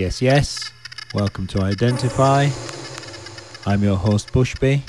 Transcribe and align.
Yes, 0.00 0.22
yes. 0.22 0.72
Welcome 1.12 1.46
to 1.48 1.60
Identify. 1.60 2.48
I'm 3.66 3.82
your 3.82 3.98
host 3.98 4.32
Bushby, 4.32 4.80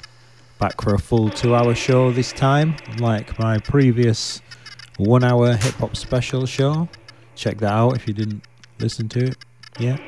back 0.57 0.79
for 0.79 0.93
a 0.93 0.99
full 0.99 1.29
two 1.29 1.53
hour 1.53 1.75
show 1.75 2.13
this 2.13 2.31
time, 2.31 2.77
like 2.97 3.37
my 3.37 3.57
previous 3.57 4.41
one 4.95 5.25
hour 5.25 5.57
hip 5.57 5.73
hop 5.73 5.97
special 5.97 6.45
show. 6.45 6.87
Check 7.35 7.57
that 7.57 7.73
out 7.73 7.97
if 7.97 8.07
you 8.07 8.13
didn't 8.13 8.45
listen 8.79 9.09
to 9.09 9.25
it 9.25 9.37
yet. 9.77 9.99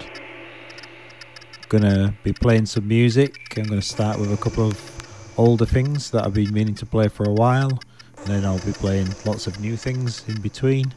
Gonna 1.68 2.18
be 2.24 2.32
playing 2.32 2.66
some 2.66 2.88
music. 2.88 3.58
I'm 3.58 3.66
gonna 3.66 3.82
start 3.82 4.18
with 4.18 4.32
a 4.32 4.38
couple 4.38 4.66
of 4.66 5.34
older 5.38 5.66
things 5.66 6.12
that 6.12 6.26
I've 6.26 6.34
been 6.34 6.54
meaning 6.54 6.76
to 6.76 6.86
play 6.86 7.10
for 7.10 7.26
a 7.26 7.34
while, 7.34 7.78
and 8.20 8.28
then 8.28 8.46
I'll 8.46 8.66
be 8.66 8.72
playing 8.72 9.10
lots 9.26 9.48
of 9.48 9.60
new 9.60 9.76
things 9.76 10.24
in 10.30 10.40
between. 10.40 10.94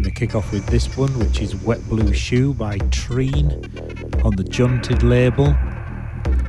Going 0.00 0.14
to 0.14 0.18
kick 0.18 0.34
off 0.34 0.50
with 0.50 0.64
this 0.68 0.96
one, 0.96 1.10
which 1.18 1.42
is 1.42 1.54
Wet 1.56 1.86
Blue 1.86 2.14
Shoe 2.14 2.54
by 2.54 2.78
Treen 2.90 3.50
on 4.24 4.34
the 4.34 4.44
Junted 4.44 5.02
label, 5.02 5.54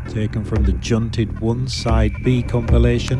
taken 0.08 0.46
from 0.46 0.64
the 0.64 0.72
Junted 0.80 1.42
1 1.42 1.68
Side 1.68 2.14
B 2.24 2.44
compilation. 2.44 3.20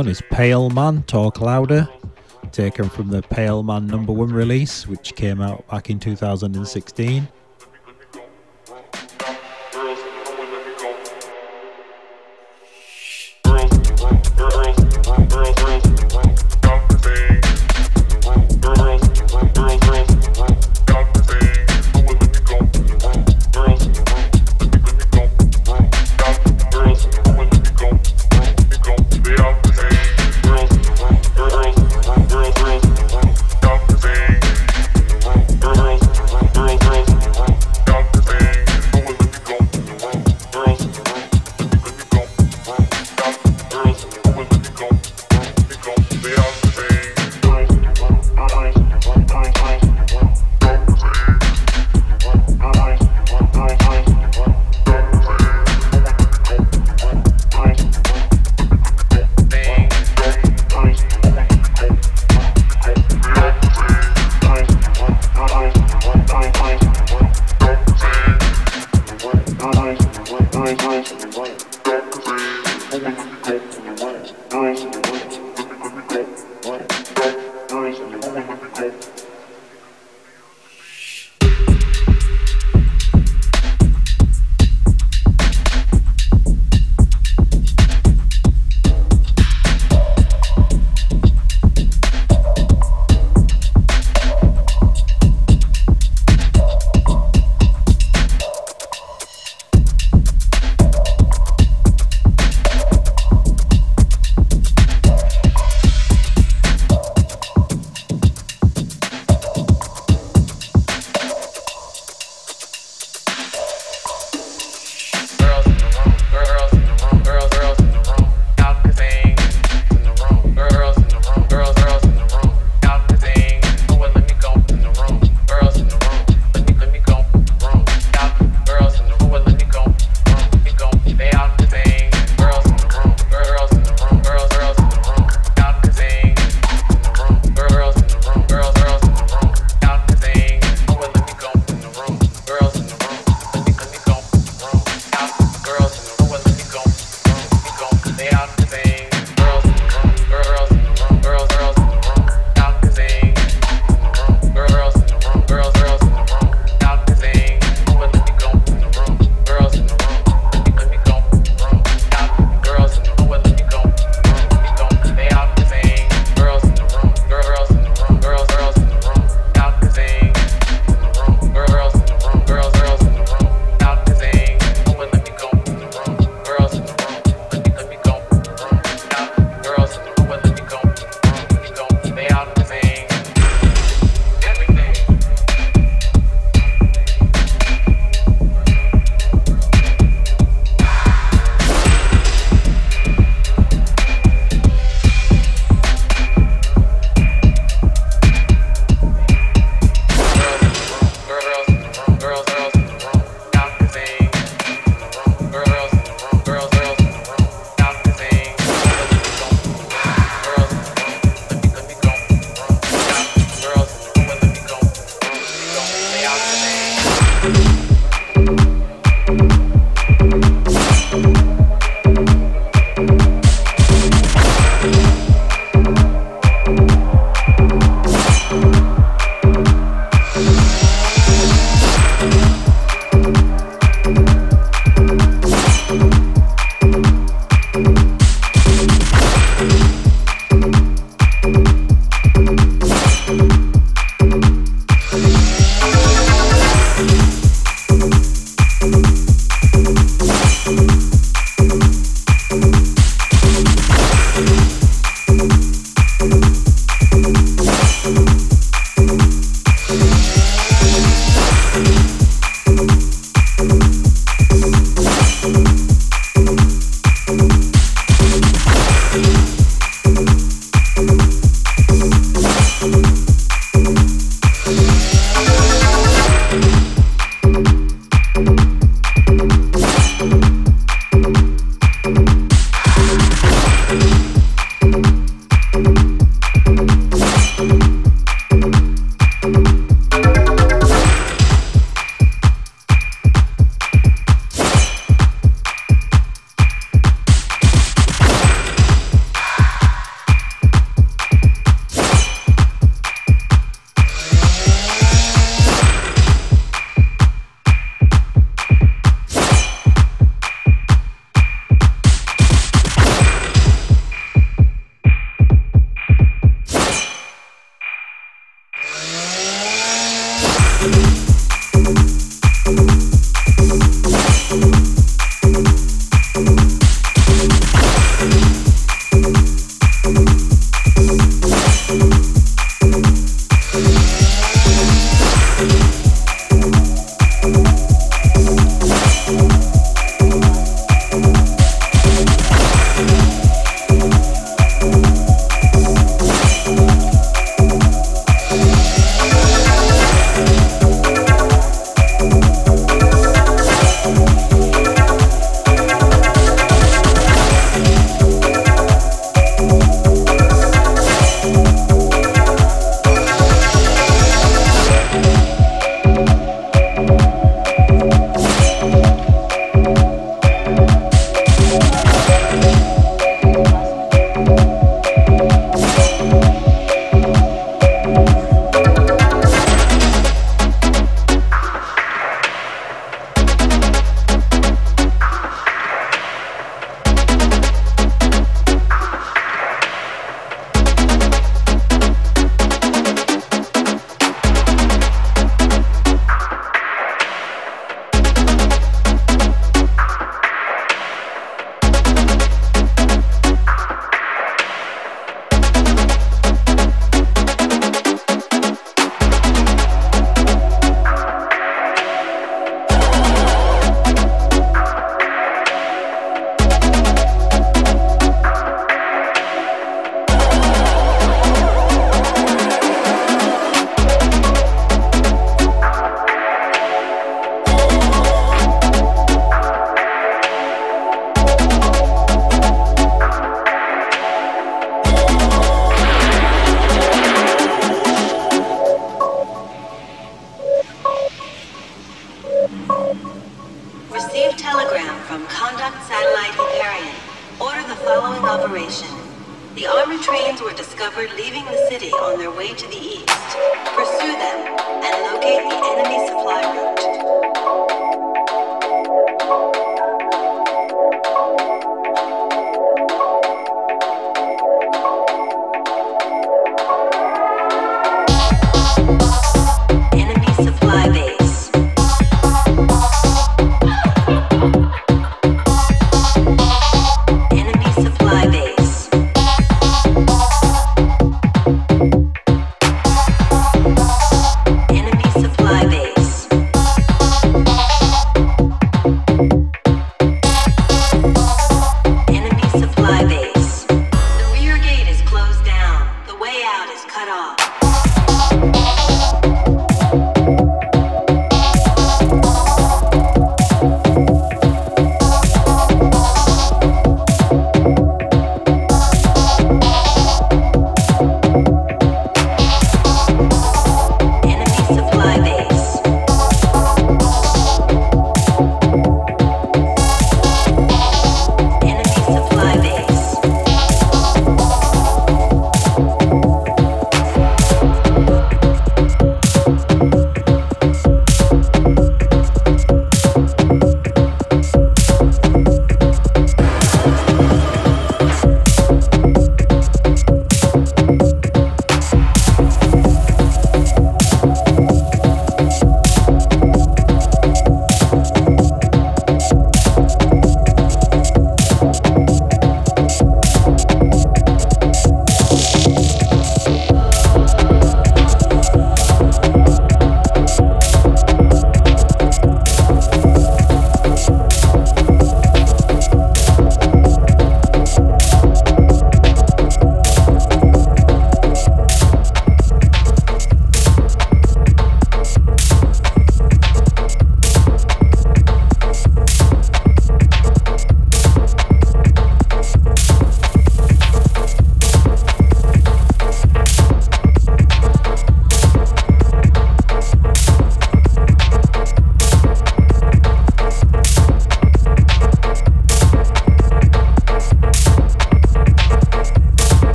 one 0.00 0.08
is 0.08 0.22
Pale 0.30 0.70
Man 0.70 1.02
Talk 1.02 1.42
Louder, 1.42 1.86
taken 2.52 2.88
from 2.88 3.10
the 3.10 3.20
Pale 3.20 3.64
Man 3.64 3.86
number 3.86 4.14
one 4.14 4.32
release, 4.32 4.86
which 4.86 5.14
came 5.14 5.42
out 5.42 5.68
back 5.68 5.90
in 5.90 6.00
2016. 6.00 7.28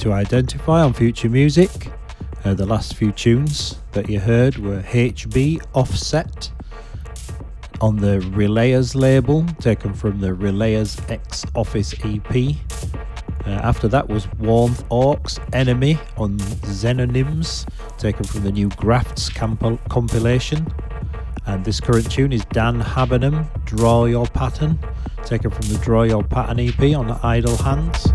To 0.00 0.14
Identify 0.14 0.80
on 0.80 0.94
Future 0.94 1.28
Music. 1.28 1.88
Uh, 2.42 2.54
the 2.54 2.64
last 2.64 2.94
few 2.94 3.12
tunes 3.12 3.76
that 3.92 4.08
you 4.08 4.18
heard 4.18 4.56
were 4.56 4.80
HB 4.80 5.62
Offset 5.74 6.50
on 7.82 7.96
the 7.96 8.20
Relayers 8.32 8.94
label, 8.94 9.44
taken 9.60 9.92
from 9.92 10.20
the 10.20 10.28
Relayers 10.28 10.98
X 11.10 11.44
Office 11.54 11.92
EP. 12.02 12.56
Uh, 13.46 13.50
after 13.50 13.88
that 13.88 14.08
was 14.08 14.26
Warmth 14.38 14.88
Orcs 14.88 15.38
Enemy 15.54 15.98
on 16.16 16.38
Xenonyms, 16.38 17.68
taken 17.98 18.24
from 18.24 18.42
the 18.42 18.52
new 18.52 18.70
Grafts 18.70 19.28
camp- 19.28 19.86
compilation. 19.90 20.66
And 21.44 21.62
this 21.62 21.78
current 21.78 22.10
tune 22.10 22.32
is 22.32 22.46
Dan 22.46 22.80
Habarnam, 22.80 23.46
Draw 23.66 24.06
Your 24.06 24.26
Pattern, 24.26 24.78
taken 25.24 25.50
from 25.50 25.68
the 25.68 25.76
Draw 25.76 26.04
Your 26.04 26.24
Pattern 26.24 26.58
EP 26.58 26.96
on 26.96 27.10
Idle 27.22 27.58
Hands. 27.58 28.09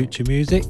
Future 0.00 0.24
Music. 0.28 0.64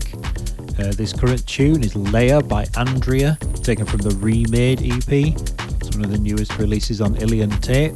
Uh, 0.76 0.90
this 0.90 1.12
current 1.12 1.46
tune 1.46 1.84
is 1.84 1.94
Layer 1.94 2.42
by 2.42 2.66
Andrea, 2.76 3.38
taken 3.62 3.86
from 3.86 4.00
the 4.00 4.10
Remade 4.16 4.80
EP. 4.82 5.36
It's 5.38 5.96
one 5.96 6.04
of 6.04 6.10
the 6.10 6.18
newest 6.18 6.58
releases 6.58 7.00
on 7.00 7.14
Ilian 7.14 7.50
Tape. 7.60 7.94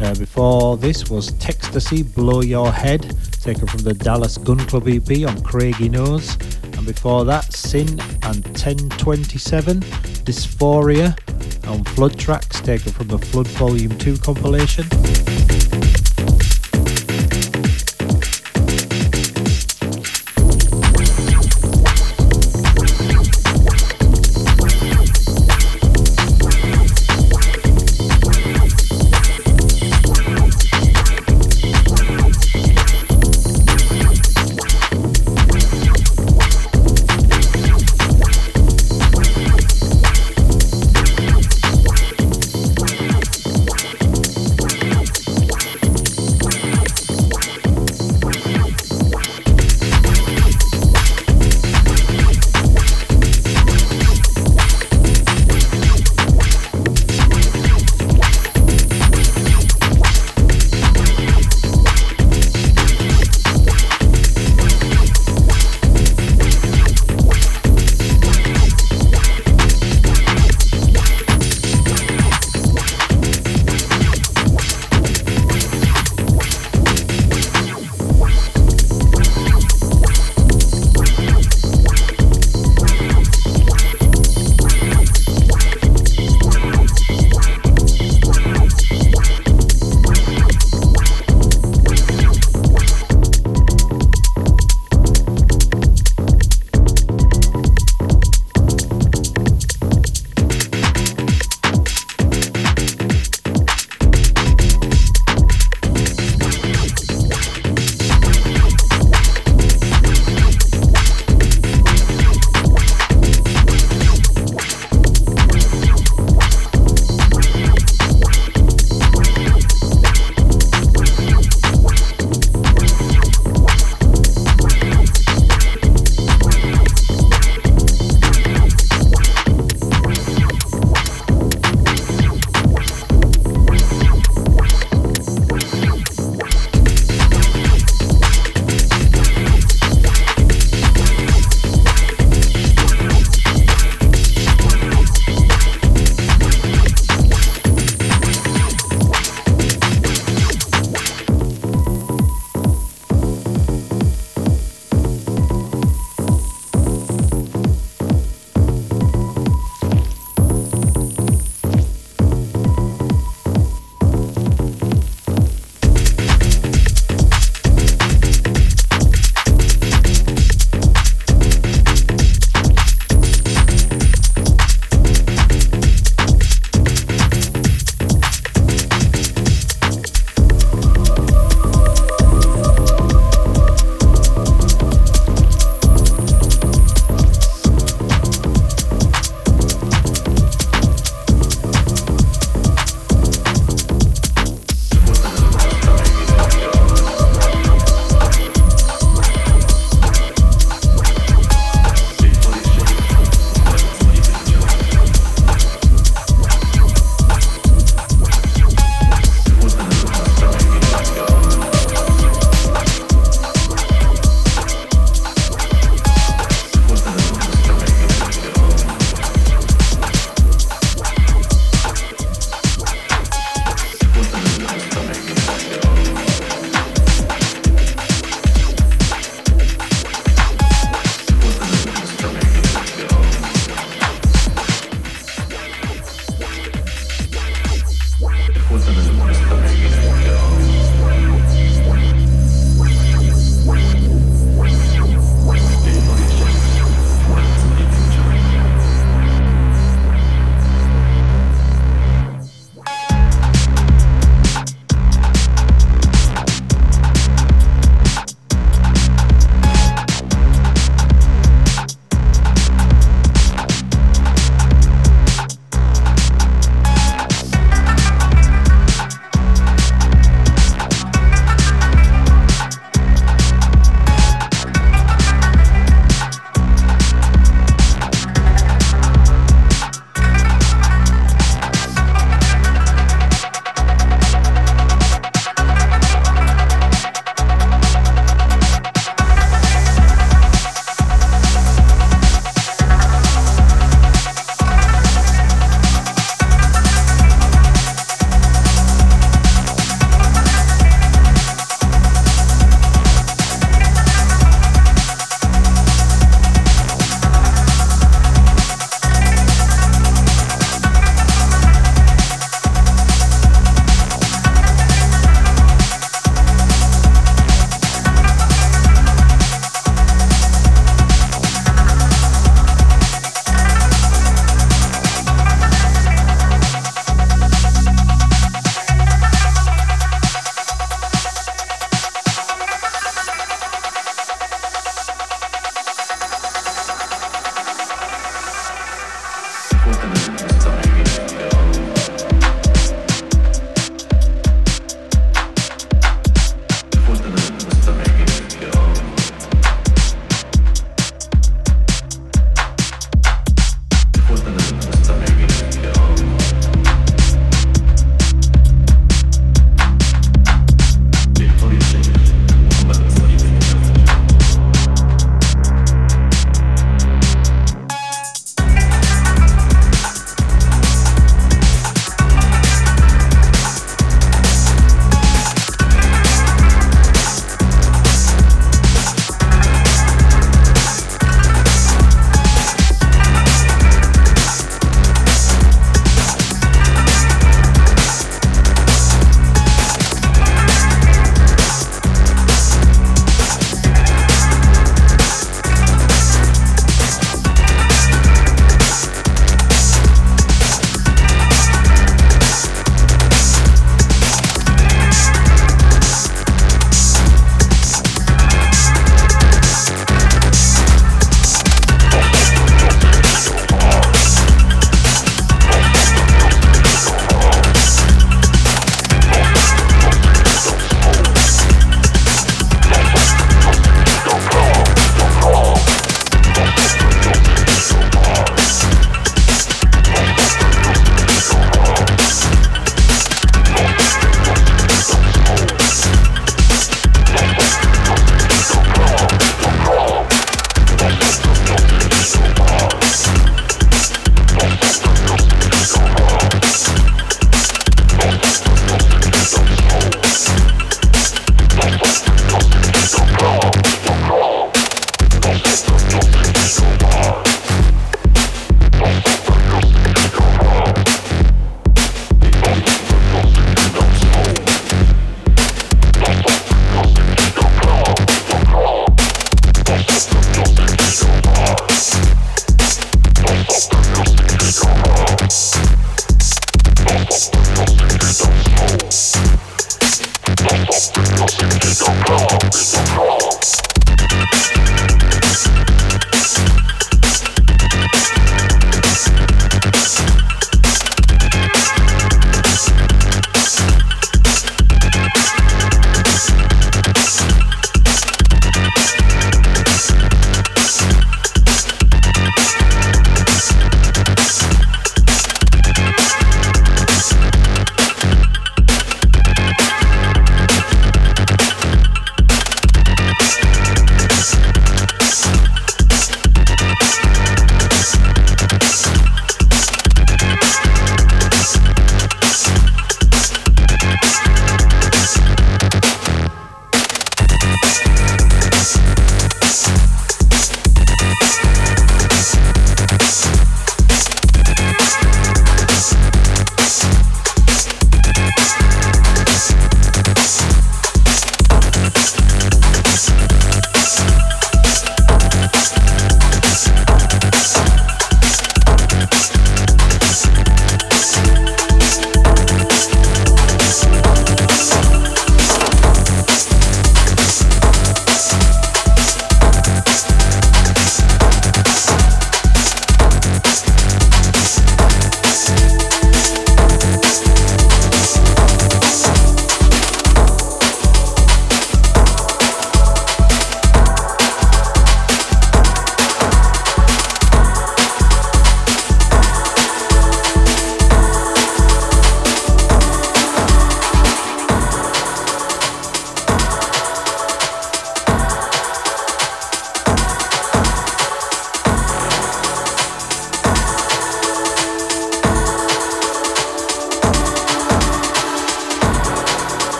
Uh, 0.00 0.14
before 0.14 0.78
this 0.78 1.10
was 1.10 1.32
Textasy 1.32 2.02
Blow 2.14 2.40
Your 2.40 2.72
Head, 2.72 3.02
taken 3.42 3.66
from 3.66 3.80
the 3.80 3.92
Dallas 3.92 4.38
Gun 4.38 4.56
Club 4.60 4.88
EP 4.88 5.28
on 5.28 5.42
Craigie 5.42 5.90
Knowes. 5.90 6.38
And 6.62 6.86
before 6.86 7.26
that, 7.26 7.52
Sin 7.52 8.00
and 8.22 8.42
1027 8.56 9.80
Dysphoria 10.24 11.14
on 11.68 11.84
Flood 11.84 12.18
Tracks, 12.18 12.58
taken 12.62 12.90
from 12.90 13.08
the 13.08 13.18
Flood 13.18 13.48
Volume 13.48 13.98
2 13.98 14.16
compilation. 14.16 14.86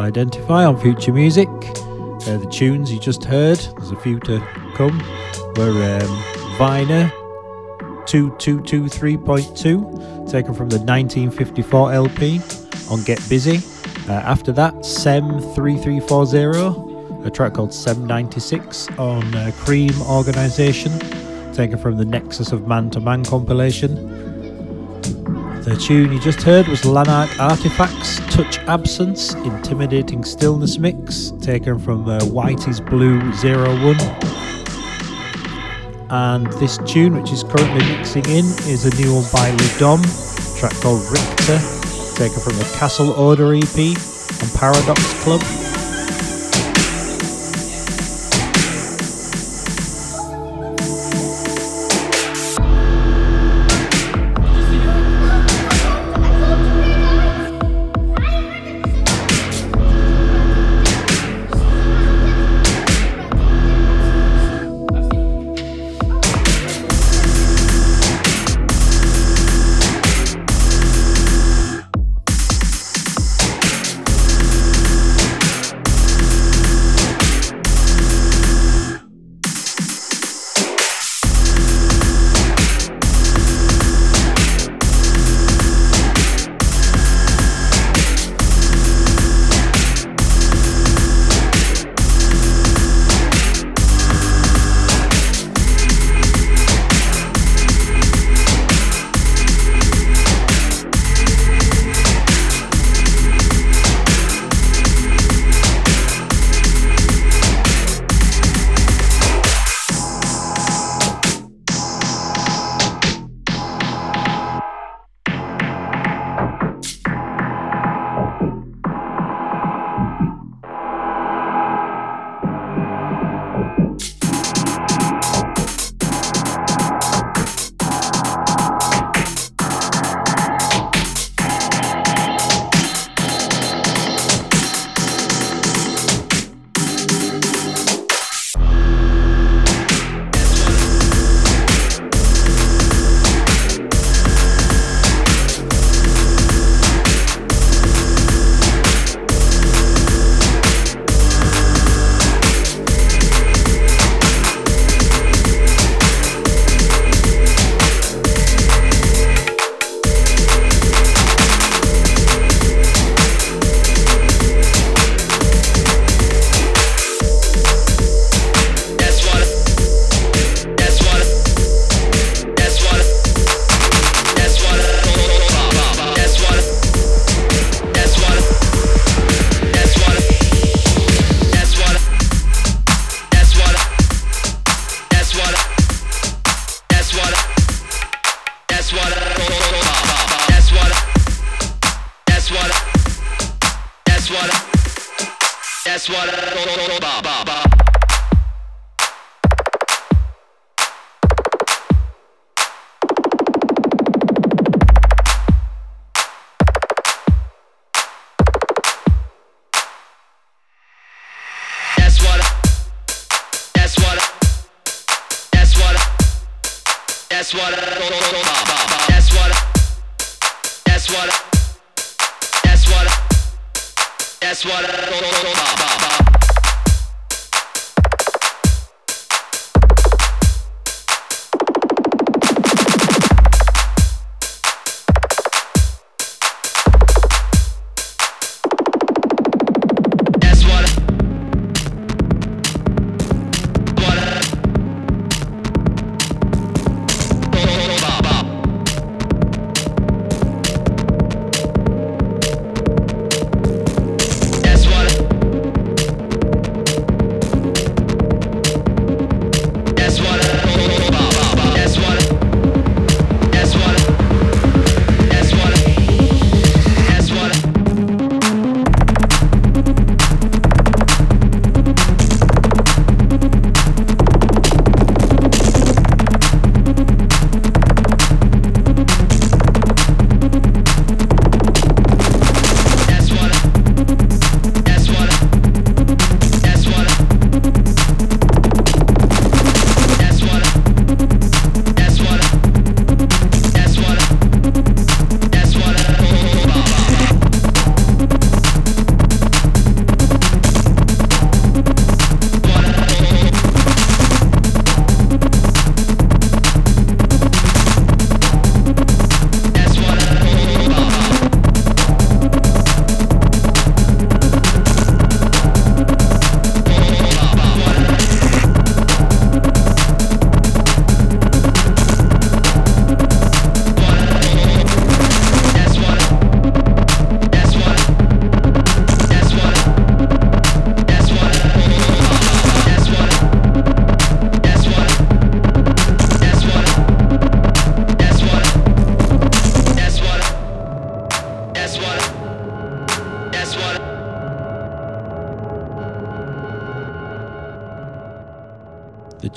Identify 0.00 0.64
on 0.64 0.80
Future 0.80 1.12
Music. 1.12 1.48
Uh, 1.48 2.38
the 2.38 2.48
tunes 2.50 2.90
you 2.92 2.98
just 2.98 3.24
heard, 3.24 3.58
there's 3.58 3.90
a 3.90 3.96
few 3.96 4.18
to 4.20 4.40
come, 4.74 4.98
were 5.56 5.98
um, 6.00 6.22
Viner 6.58 7.12
2223.2, 8.06 10.30
taken 10.30 10.54
from 10.54 10.68
the 10.68 10.78
1954 10.78 11.92
LP 11.92 12.40
on 12.90 13.02
Get 13.04 13.20
Busy. 13.28 13.58
Uh, 14.08 14.12
after 14.12 14.52
that, 14.52 14.84
SEM 14.84 15.40
3340, 15.40 17.26
a 17.26 17.30
track 17.30 17.54
called 17.54 17.74
SEM 17.74 18.06
96 18.06 18.88
on 18.98 19.34
uh, 19.34 19.50
Cream 19.56 19.90
Organisation, 20.02 20.92
taken 21.52 21.78
from 21.78 21.96
the 21.96 22.04
Nexus 22.04 22.52
of 22.52 22.66
Man 22.66 22.90
to 22.90 23.00
Man 23.00 23.24
compilation. 23.24 23.94
The 25.62 25.76
tune 25.76 26.12
you 26.12 26.20
just 26.20 26.42
heard 26.42 26.68
was 26.68 26.84
Lanark 26.84 27.30
Artefact's 27.30 28.20
Touch 28.36 28.58
Absence 28.68 29.32
Intimidating 29.32 30.22
Stillness 30.22 30.76
Mix, 30.76 31.32
taken 31.40 31.78
from 31.78 32.04
the 32.04 32.18
Whities 32.18 32.84
Blue 32.84 33.18
01. 33.32 33.96
And 36.10 36.46
this 36.60 36.76
tune, 36.84 37.16
which 37.16 37.32
is 37.32 37.42
currently 37.42 37.96
mixing 37.96 38.26
in, 38.26 38.44
is 38.68 38.84
a 38.84 38.94
new 39.00 39.14
one 39.14 39.24
by 39.32 39.50
Le 39.52 39.78
Dom, 39.78 40.02
track 40.58 40.74
called 40.82 41.00
Richter, 41.10 41.58
taken 42.14 42.38
from 42.38 42.58
the 42.58 42.70
Castle 42.78 43.12
Order 43.12 43.54
EP 43.54 43.96
on 44.42 44.50
Paradox 44.50 45.14
Club. 45.24 45.40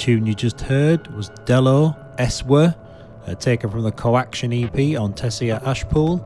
Tune 0.10 0.26
you 0.26 0.34
just 0.34 0.62
heard 0.62 1.06
was 1.16 1.30
Delo 1.46 1.96
Eswer, 2.18 2.76
uh, 3.28 3.36
taken 3.36 3.70
from 3.70 3.84
the 3.84 3.92
Coaction 3.92 4.52
EP 4.52 5.00
on 5.00 5.14
Tessia 5.14 5.62
Ashpool. 5.62 6.20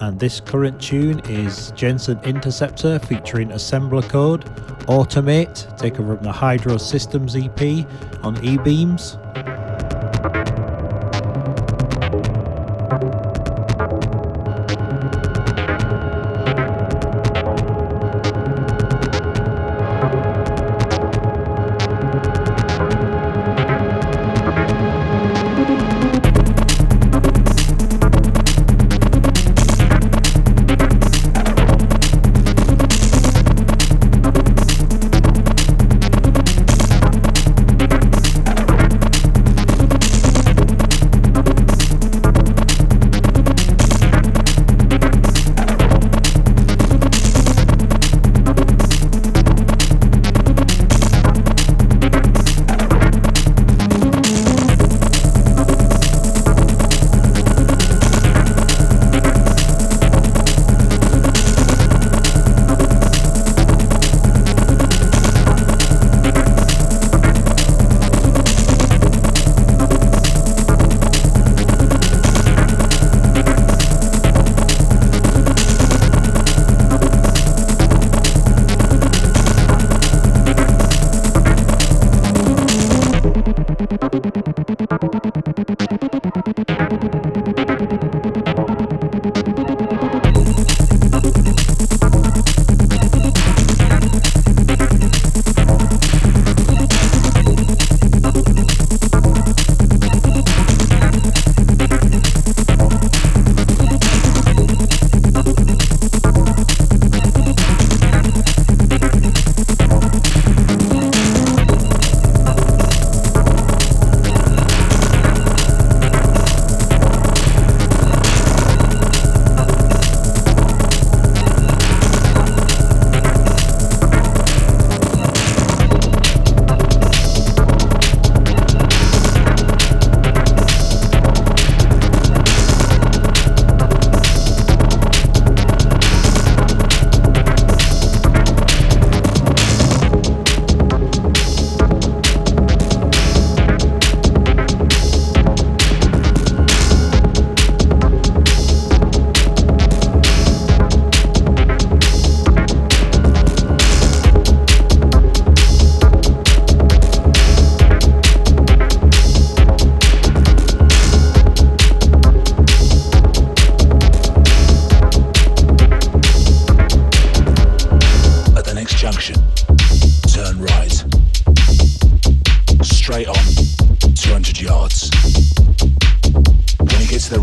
And 0.00 0.20
this 0.20 0.38
current 0.38 0.80
tune 0.80 1.18
is 1.24 1.72
Jensen 1.72 2.20
Interceptor 2.22 3.00
featuring 3.00 3.48
Assembler 3.48 4.08
Code, 4.08 4.44
Automate, 4.86 5.76
taken 5.76 6.06
from 6.06 6.22
the 6.22 6.30
Hydro 6.30 6.76
Systems 6.76 7.34
EP 7.34 7.84
on 8.22 8.38
E 8.44 8.58
Beams. 8.58 9.18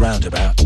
roundabout. 0.03 0.62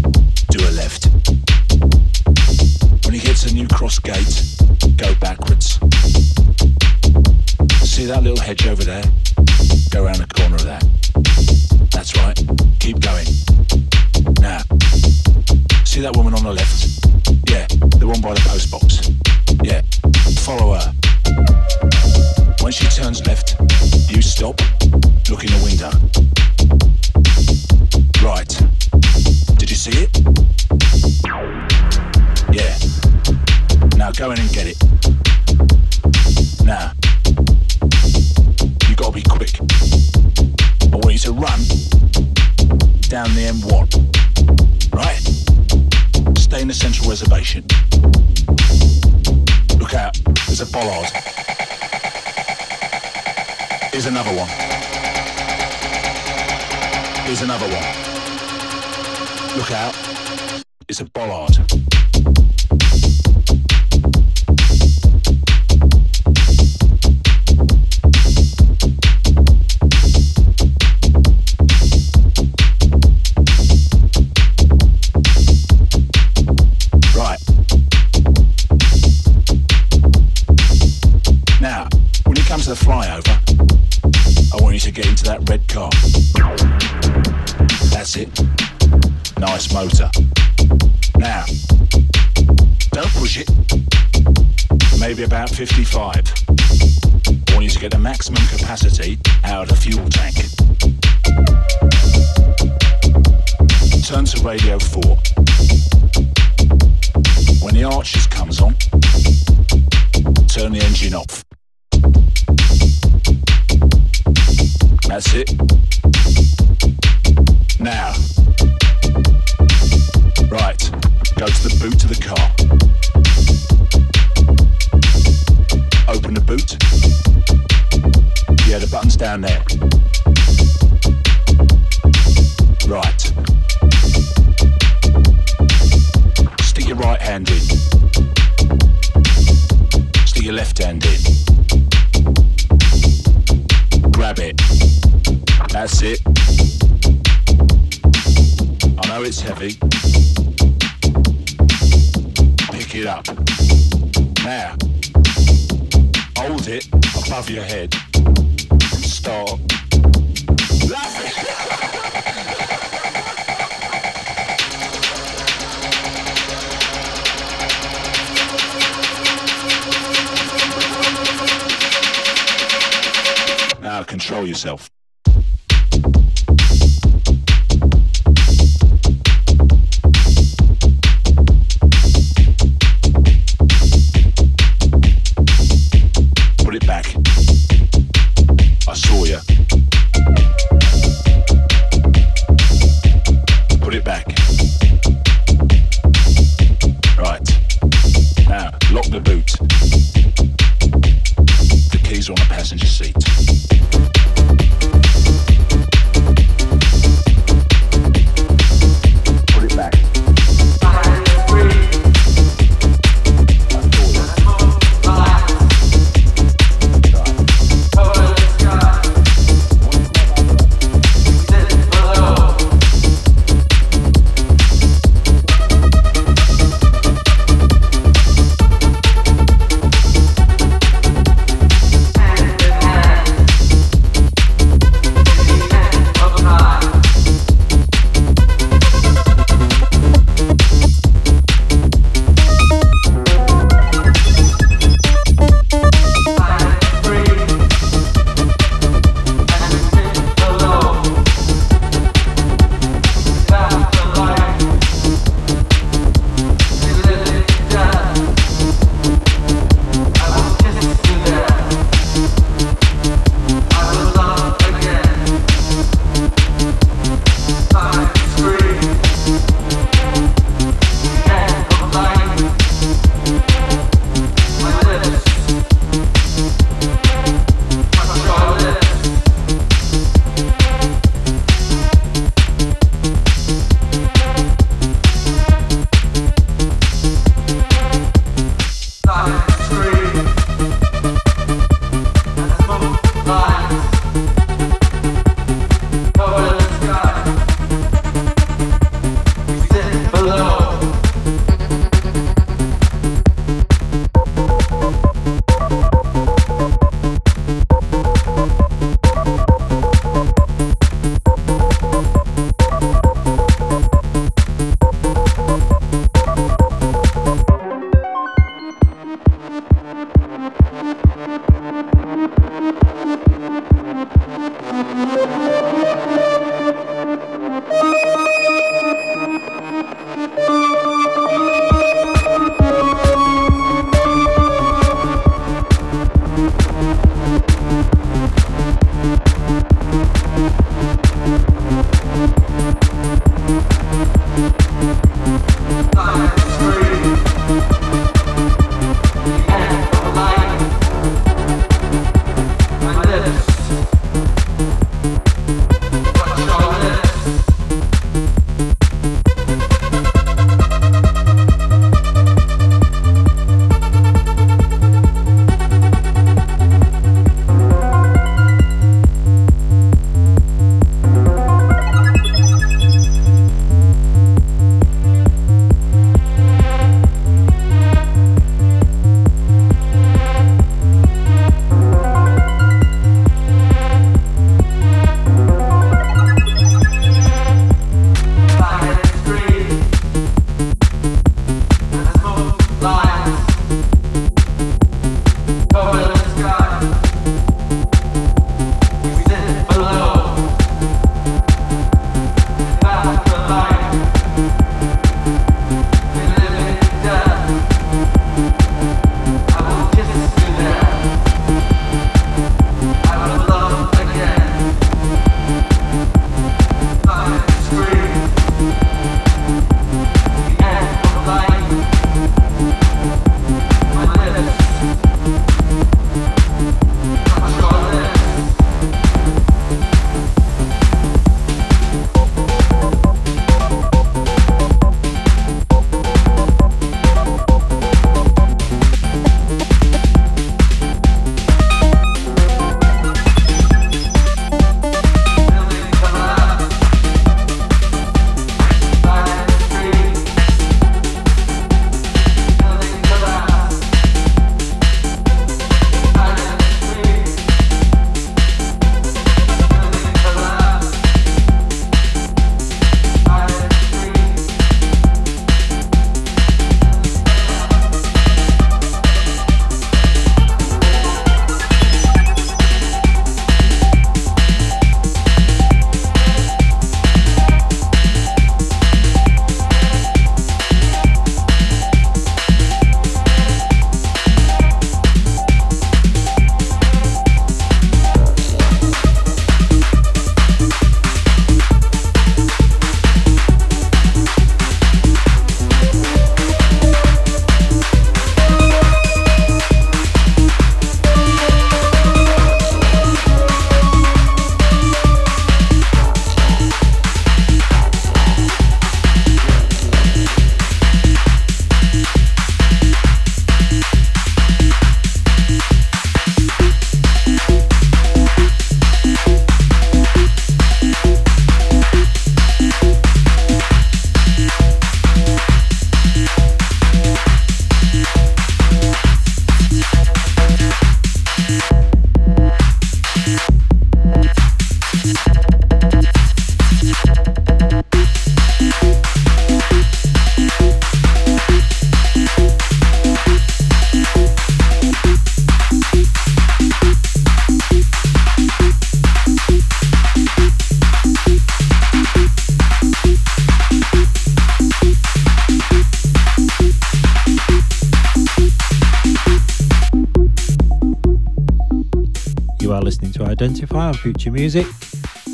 Identify 563.77 563.87
on 563.87 563.93
Future 563.93 564.31
Music. 564.31 564.65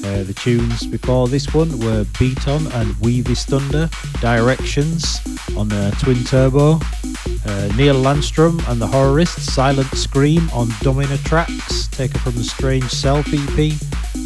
Uh, 0.03 0.23
the 0.23 0.33
tunes 0.33 0.85
before 0.85 1.29
this 1.29 1.53
one 1.53 1.79
were 1.79 2.05
Beaton 2.19 2.67
and 2.73 2.93
Weavis 2.95 3.45
Thunder, 3.45 3.89
Directions 4.19 5.21
on 5.55 5.69
the 5.69 5.95
Twin 6.01 6.23
Turbo, 6.25 6.73
uh, 6.73 7.75
Neil 7.77 7.95
Landstrumm 7.95 8.61
and 8.69 8.81
the 8.81 8.87
Horrorists, 8.87 9.49
Silent 9.49 9.87
Scream 9.95 10.49
on 10.51 10.67
Domina 10.81 11.17
Tracks, 11.19 11.87
taken 11.87 12.19
from 12.19 12.35
the 12.35 12.43
Strange 12.43 12.89
Self 12.89 13.25
EP, 13.27 13.79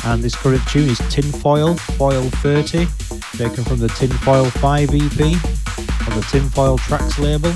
and 0.05 0.24
this 0.24 0.36
current 0.36 0.68
tune 0.68 0.89
is 0.89 0.99
Tinfoil, 1.09 1.76
Foil 1.76 2.30
30, 2.41 2.88
taken 3.38 3.63
from 3.63 3.78
the 3.78 3.89
Tinfoil 3.89 4.45
5 4.45 4.89
EP 4.89 5.22
on 6.09 6.20
the 6.20 6.26
Tinfoil 6.32 6.80
Tracks 6.80 7.20
label. 7.20 7.53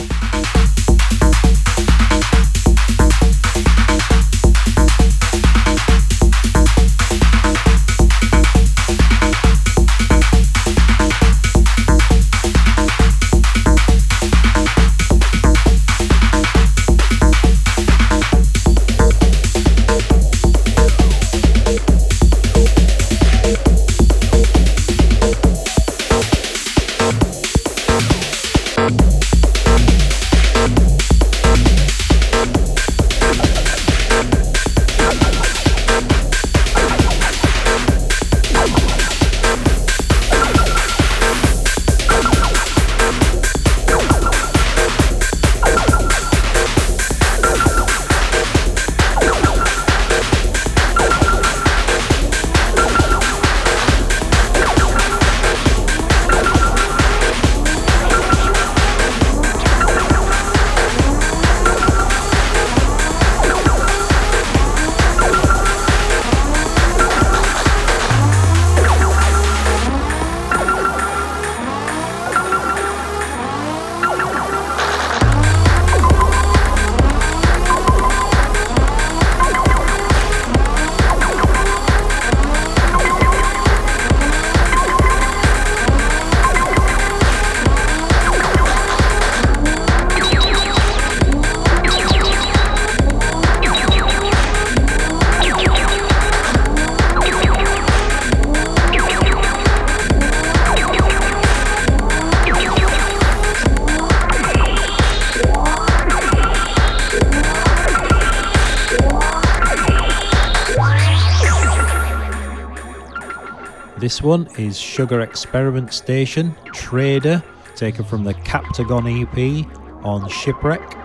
This 114.11 114.21
one 114.21 114.49
is 114.57 114.77
Sugar 114.77 115.21
Experiment 115.21 115.93
Station 115.93 116.53
Trader, 116.73 117.41
taken 117.77 118.03
from 118.03 118.25
the 118.25 118.33
Captagon 118.33 119.07
EP 119.07 119.65
on 120.03 120.29
Shipwrec. 120.29 121.00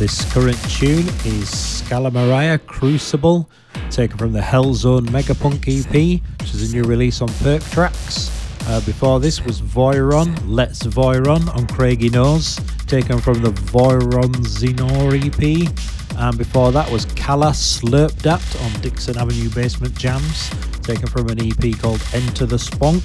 This 0.00 0.24
current 0.32 0.56
tune 0.70 1.06
is 1.26 1.50
Scalameriya 1.50 2.64
Crucible, 2.64 3.50
taken 3.90 4.16
from 4.16 4.32
the 4.32 4.40
Hellzone 4.40 5.06
Megapunk 5.08 5.68
EP, 5.68 6.22
which 6.40 6.54
is 6.54 6.72
a 6.72 6.74
new 6.74 6.84
release 6.84 7.20
on 7.20 7.28
Perc 7.28 7.60
Trax. 7.64 8.30
Uh, 8.66 8.80
before 8.86 9.20
this 9.20 9.44
was 9.44 9.60
Voiron, 9.60 10.34
Let's 10.46 10.84
Voiron 10.84 11.54
on 11.54 11.66
Craigie 11.66 12.08
Knowes, 12.08 12.58
taken 12.86 13.20
from 13.20 13.42
the 13.42 13.50
Voiron 13.50 14.32
Zinor 14.36 15.20
EP. 15.20 15.70
And 16.16 16.38
before 16.38 16.72
that 16.72 16.90
was 16.90 17.04
Kala 17.04 17.50
Slurpdat 17.50 18.64
on 18.64 18.80
Dixon 18.80 19.18
Avenue 19.18 19.50
Basement 19.50 19.98
Jams, 19.98 20.48
taken 20.80 21.08
from 21.08 21.28
an 21.28 21.42
EP 21.42 21.78
called 21.78 22.02
Enter 22.14 22.46
the 22.46 22.58
Spunk. 22.58 23.04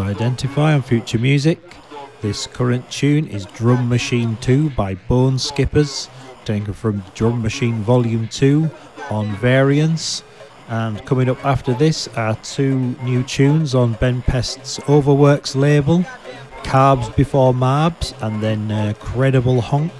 Identify 0.00 0.74
on 0.74 0.82
Future 0.82 1.18
Music. 1.18 1.58
This 2.20 2.46
current 2.46 2.90
tune 2.90 3.26
is 3.26 3.46
Drum 3.46 3.88
Machine 3.88 4.36
2 4.40 4.70
by 4.70 4.94
Bone 4.94 5.38
Skippers, 5.38 6.08
taken 6.44 6.72
from 6.72 7.04
Drum 7.14 7.42
Machine 7.42 7.82
Volume 7.82 8.28
2 8.28 8.70
on 9.10 9.36
Variance. 9.36 10.22
And 10.68 11.04
coming 11.04 11.28
up 11.28 11.44
after 11.44 11.74
this 11.74 12.08
are 12.16 12.34
two 12.36 12.96
new 13.02 13.22
tunes 13.22 13.74
on 13.74 13.92
Ben 13.94 14.22
Pest's 14.22 14.80
Overworks 14.88 15.54
label. 15.54 16.04
Carbs 16.64 17.14
Before 17.14 17.52
Marbs, 17.52 18.14
and 18.20 18.42
then 18.42 18.70
uh, 18.70 18.94
Credible 18.98 19.60
Honk. 19.60 19.92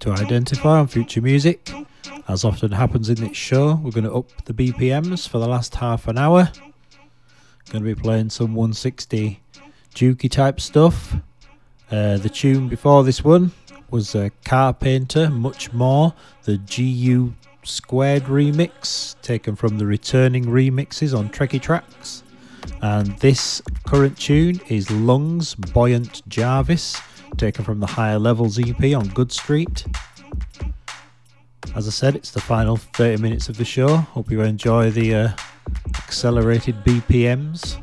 To 0.00 0.12
Identify 0.12 0.78
on 0.78 0.86
Future 0.86 1.20
Music. 1.20 1.70
As 2.26 2.42
often 2.42 2.72
happens 2.72 3.10
in 3.10 3.16
this 3.16 3.36
show, 3.36 3.74
we're 3.74 3.90
going 3.90 4.04
to 4.04 4.14
up 4.14 4.44
the 4.46 4.54
BPMs 4.54 5.28
for 5.28 5.38
the 5.38 5.46
last 5.46 5.74
half 5.74 6.08
an 6.08 6.16
hour. 6.16 6.50
Going 7.68 7.84
to 7.84 7.94
be 7.94 7.94
playing 7.94 8.30
some 8.30 8.54
160 8.54 9.40
juke 9.92 10.22
type 10.30 10.58
stuff. 10.58 11.16
Uh, 11.90 12.16
the 12.16 12.30
tune 12.30 12.66
before 12.68 13.04
this 13.04 13.22
one 13.22 13.52
was 13.90 14.14
a 14.14 14.30
Car 14.42 14.72
Painter, 14.72 15.28
much 15.28 15.70
more. 15.74 16.14
The 16.44 16.56
GU 16.56 17.34
Squared 17.62 18.24
remix, 18.24 19.20
taken 19.20 19.54
from 19.54 19.76
the 19.76 19.84
returning 19.84 20.46
remixes 20.46 21.16
on 21.16 21.28
Trekkie 21.28 21.60
Trax. 21.60 22.22
And 22.80 23.18
this 23.18 23.60
current 23.86 24.16
tune 24.16 24.62
is 24.68 24.90
Lungs 24.90 25.54
Buoyant 25.54 26.26
Jarvis 26.26 27.02
taken 27.36 27.64
from 27.64 27.80
the 27.80 27.86
Higher 27.86 28.18
Levels 28.18 28.58
EP 28.58 28.94
on 28.94 29.08
Good 29.08 29.32
Street. 29.32 29.86
As 31.74 31.86
I 31.86 31.90
said, 31.90 32.16
it's 32.16 32.30
the 32.30 32.40
final 32.40 32.76
30 32.76 33.22
minutes 33.22 33.48
of 33.48 33.56
the 33.56 33.64
show. 33.64 33.96
Hope 33.96 34.30
you 34.30 34.40
enjoy 34.42 34.90
the 34.90 35.14
uh, 35.14 35.28
accelerated 35.96 36.76
BPMs. 36.84 37.80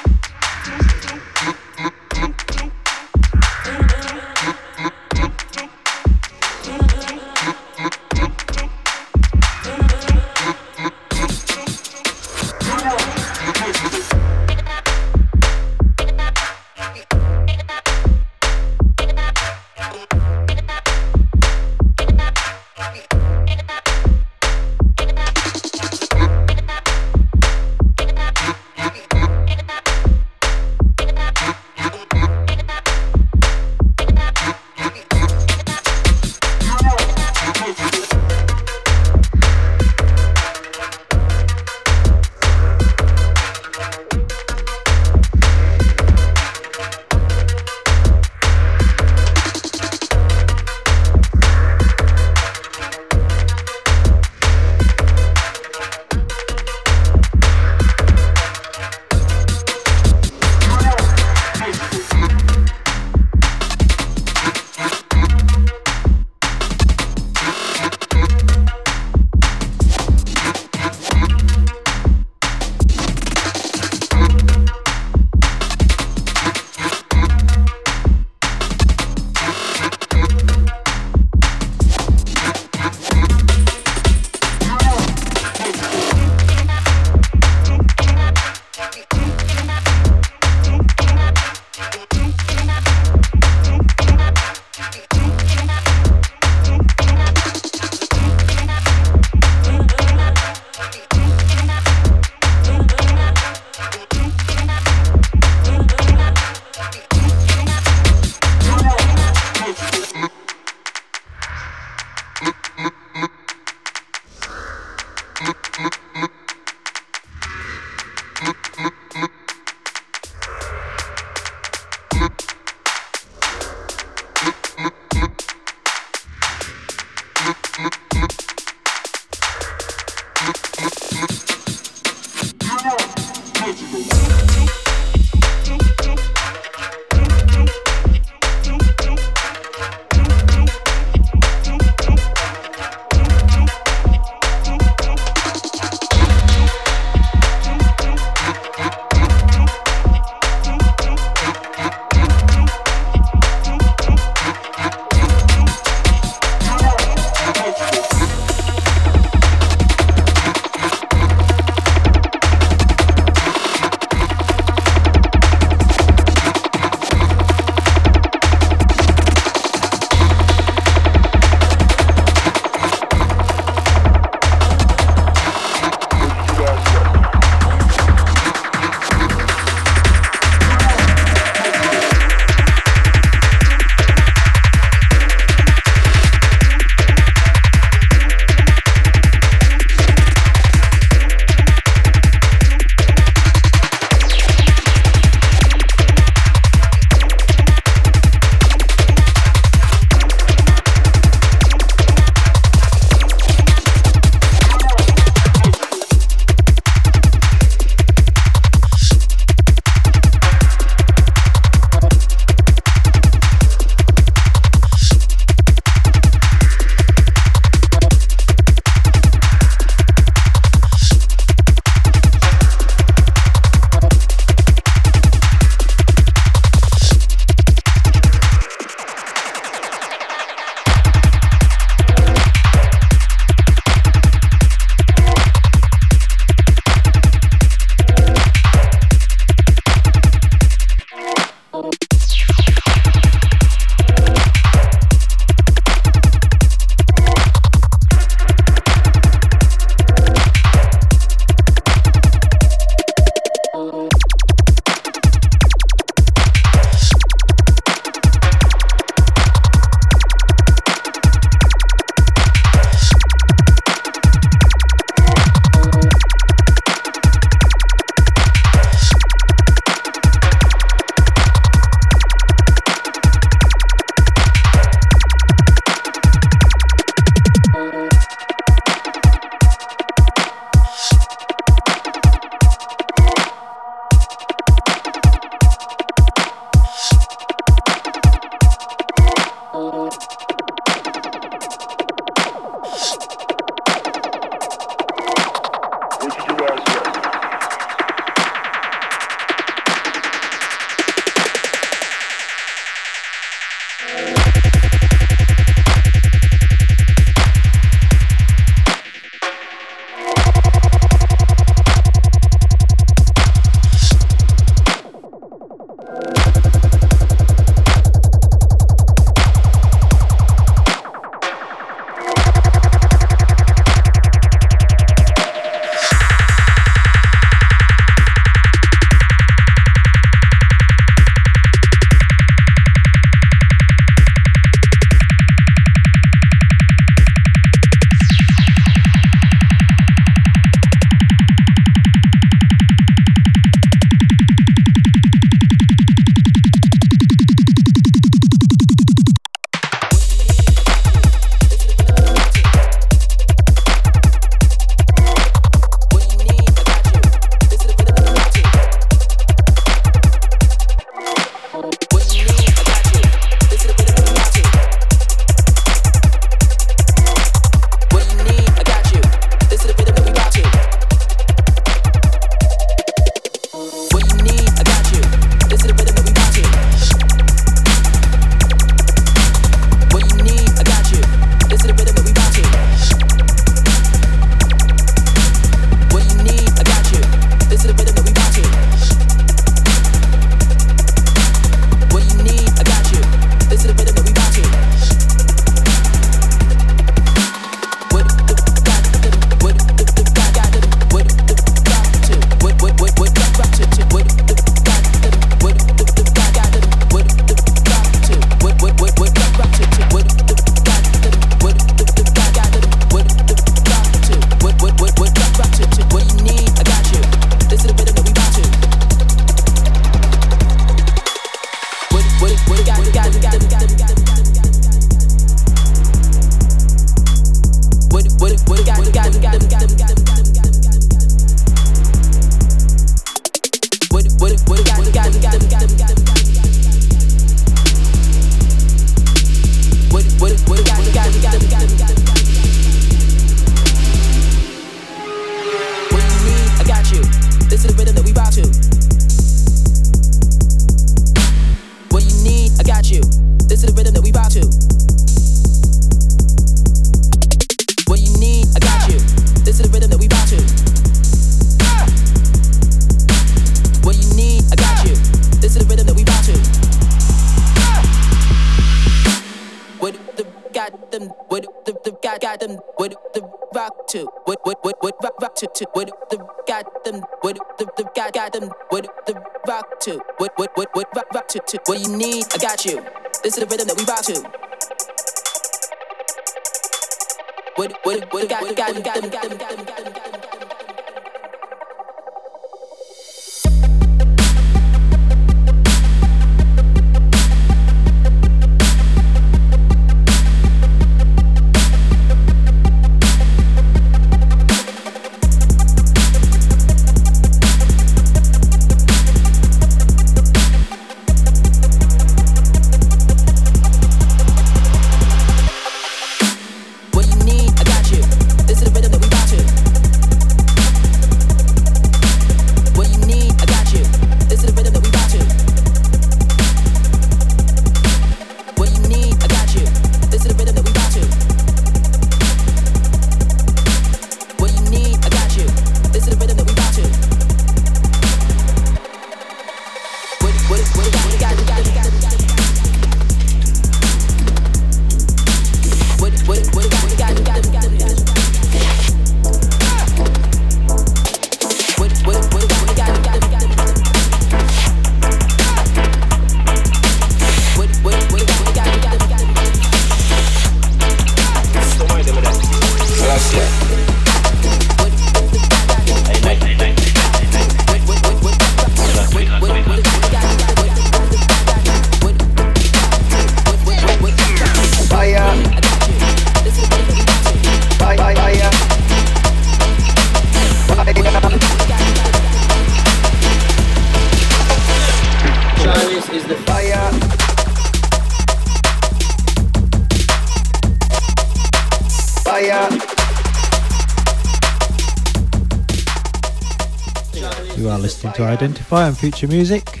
Identify 598.88 599.06
on 599.06 599.14
future 599.16 599.48
music. 599.48 600.00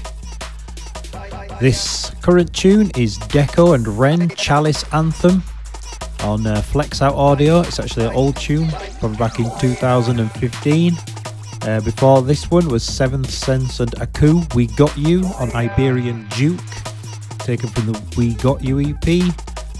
This 1.60 2.08
current 2.22 2.54
tune 2.54 2.90
is 2.96 3.18
Deco 3.18 3.74
and 3.74 3.86
Ren 3.86 4.30
Chalice 4.30 4.82
Anthem 4.94 5.42
on 6.20 6.46
uh, 6.46 6.62
Flex 6.62 7.02
Out 7.02 7.14
Audio. 7.14 7.60
It's 7.60 7.78
actually 7.78 8.06
an 8.06 8.14
old 8.14 8.36
tune 8.36 8.70
from 8.98 9.14
back 9.16 9.40
in 9.40 9.50
2015. 9.60 10.94
Uh, 11.60 11.80
before 11.82 12.22
this 12.22 12.50
one 12.50 12.66
was 12.68 12.82
Seventh 12.82 13.28
Sense 13.28 13.80
and 13.80 13.94
Aku, 14.00 14.40
We 14.54 14.68
Got 14.68 14.96
You 14.96 15.22
on 15.38 15.52
Iberian 15.52 16.26
Juke, 16.30 16.58
taken 17.40 17.68
from 17.68 17.92
the 17.92 18.02
We 18.16 18.32
Got 18.36 18.64
You 18.64 18.80
EP. 18.80 19.34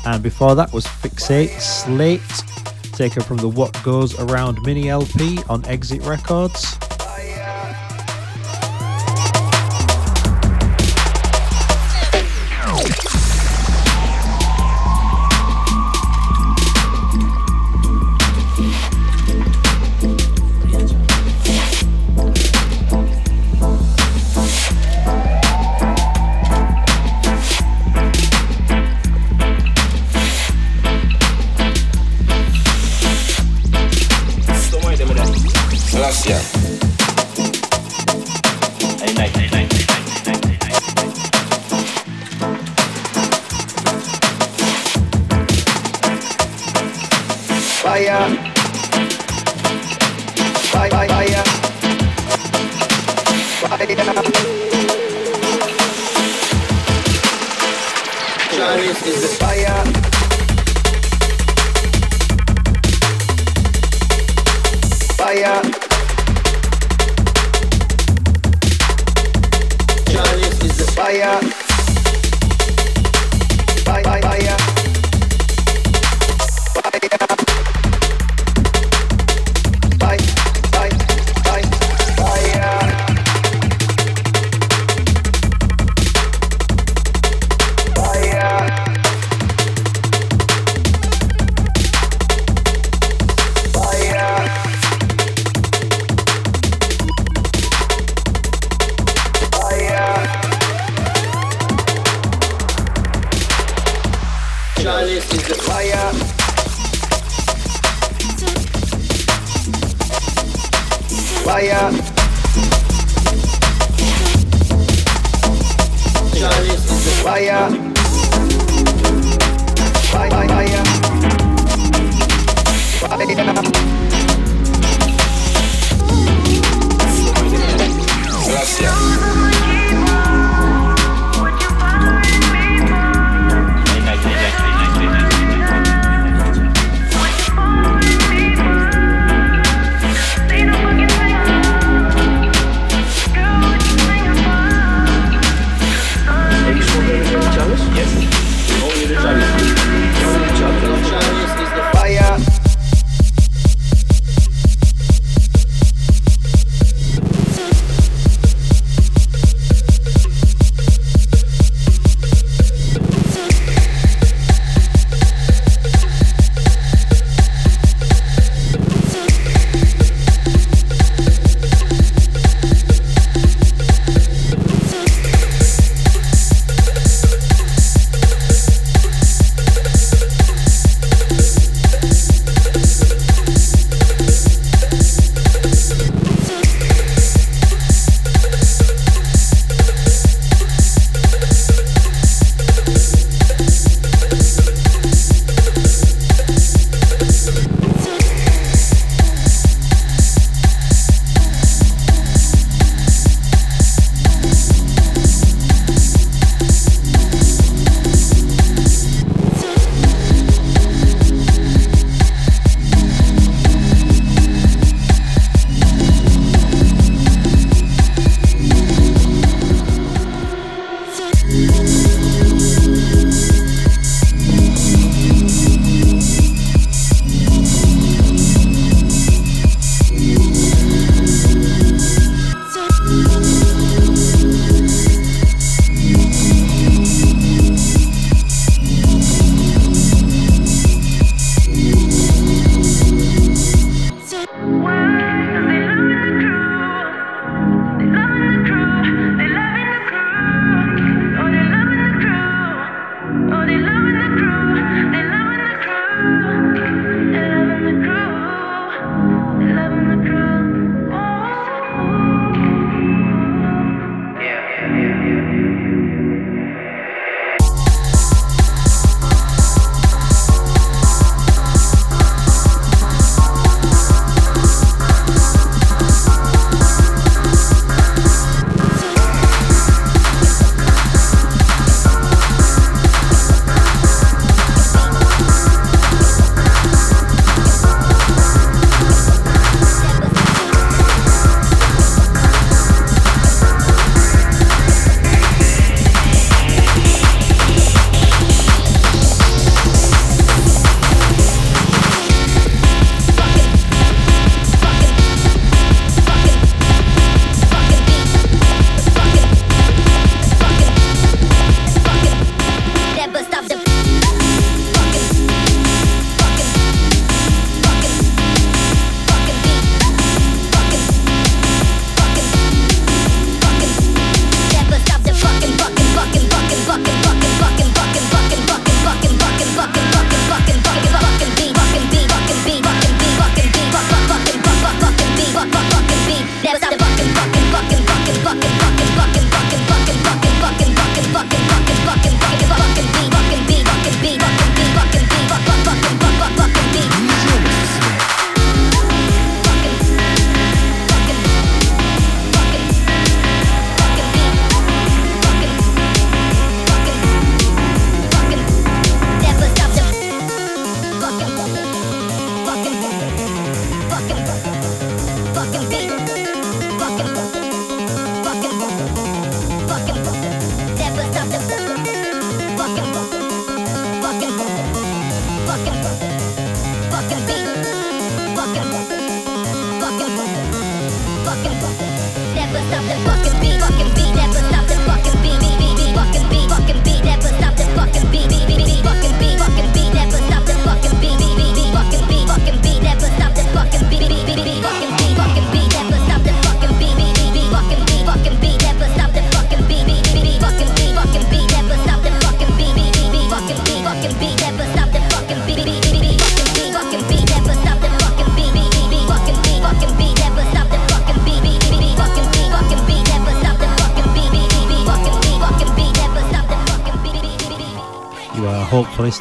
And 0.04 0.22
before 0.22 0.54
that 0.54 0.70
was 0.70 0.84
Fixate 0.84 1.58
Slate, 1.58 2.20
taken 2.92 3.22
from 3.22 3.38
the 3.38 3.48
What 3.48 3.82
Goes 3.82 4.18
Around 4.20 4.60
mini 4.66 4.90
LP 4.90 5.38
on 5.48 5.64
Exit 5.64 6.02
Records. 6.02 6.76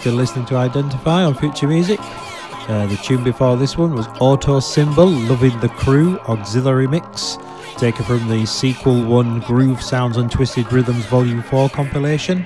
Still 0.08 0.16
listening 0.16 0.46
to 0.46 0.56
Identify 0.56 1.26
on 1.26 1.36
Future 1.36 1.68
Music. 1.68 2.00
Uh, 2.02 2.88
the 2.88 2.96
tune 3.04 3.26
before 3.26 3.58
this 3.58 3.78
one 3.78 3.94
was 3.94 4.08
Auto 4.22 4.62
Symbol, 4.62 5.06
Loving 5.06 5.60
the 5.60 5.68
Crew, 5.68 6.18
Auxiliary 6.30 6.88
Mix, 6.88 7.38
taken 7.76 8.06
from 8.06 8.26
the 8.30 8.46
Sequel 8.46 9.04
1 9.04 9.42
Groove 9.42 9.82
Sounds 9.82 10.16
and 10.16 10.32
Twisted 10.32 10.72
Rhythms 10.72 11.06
Volume 11.08 11.44
4 11.44 11.68
compilation. 11.72 12.46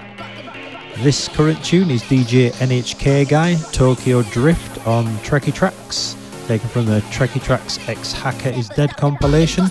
This 1.01 1.27
current 1.27 1.63
tune 1.63 1.91
is 1.91 2.01
DJ 2.01 2.49
NHK 2.53 3.29
Guy, 3.29 3.53
Tokyo 3.71 4.23
Drift 4.23 4.87
on 4.87 5.05
Trekkie 5.17 5.53
Trax, 5.53 6.17
taken 6.47 6.67
from 6.67 6.87
the 6.87 7.01
Trekkie 7.11 7.41
Trax 7.41 7.87
X 7.87 8.11
Hacker 8.11 8.49
is 8.49 8.69
Dead 8.69 8.97
compilation. 8.97 9.65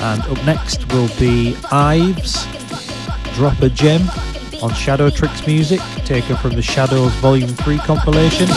And 0.00 0.20
up 0.20 0.44
next 0.44 0.92
will 0.92 1.08
be 1.18 1.56
Ives, 1.72 2.44
Drop 3.34 3.62
a 3.62 3.70
Gem, 3.70 4.02
on 4.66 4.74
Shadow 4.74 5.10
Tricks 5.10 5.46
music, 5.46 5.80
taken 6.04 6.36
from 6.36 6.50
the 6.50 6.62
Shadows 6.62 7.12
Volume 7.14 7.48
3 7.48 7.78
compilation. 7.78 8.48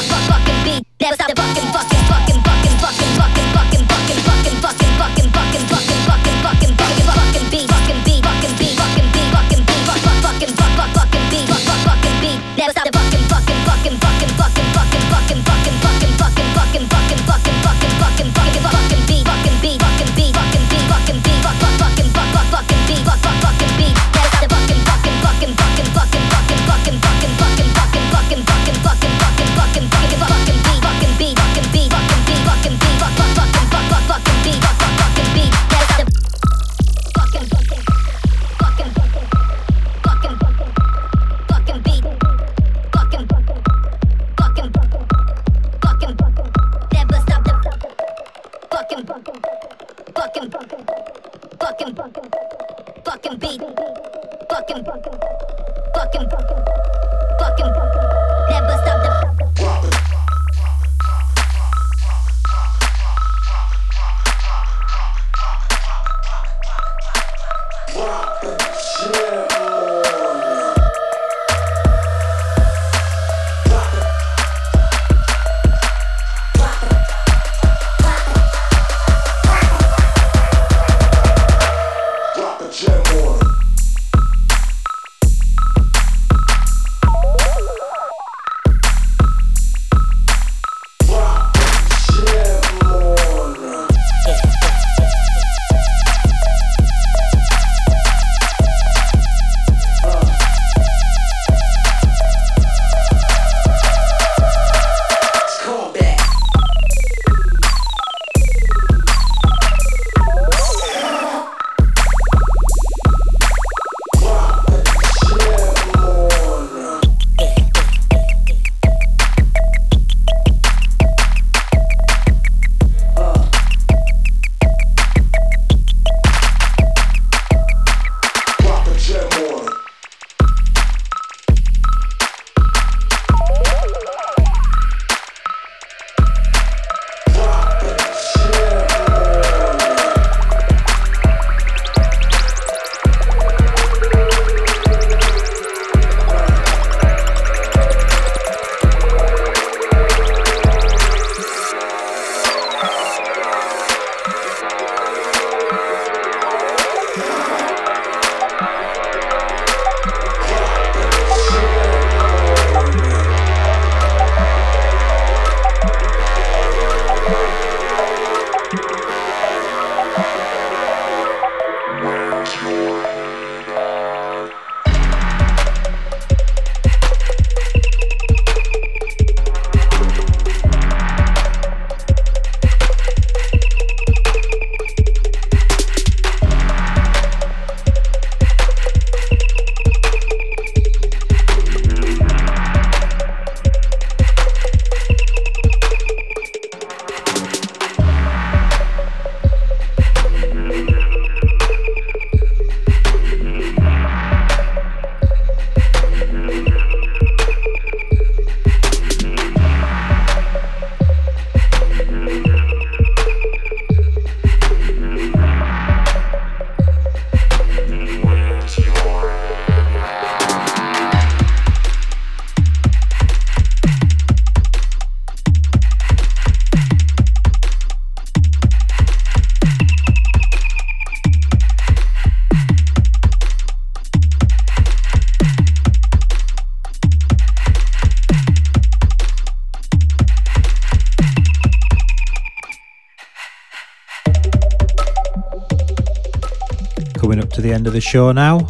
End 247.80 247.88
of 247.88 247.94
the 247.94 248.02
show 248.02 248.30
now. 248.34 248.68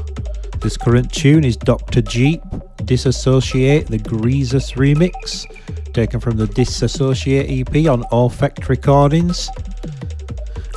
This 0.60 0.78
current 0.78 1.12
tune 1.12 1.44
is 1.44 1.58
Dr. 1.58 2.00
Jeep, 2.04 2.44
Disassociate, 2.86 3.88
the 3.88 3.98
Greasus 3.98 4.74
remix, 4.74 5.48
taken 5.96 6.20
from 6.20 6.38
the 6.38 6.46
Disassociate 6.46 7.50
EP 7.50 7.90
on 7.90 8.04
Orfect 8.12 8.70
Recordings. 8.70 9.50